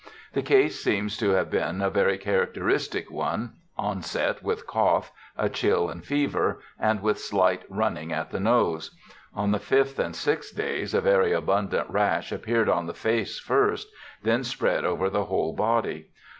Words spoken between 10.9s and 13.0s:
a very abundant rash appeared on the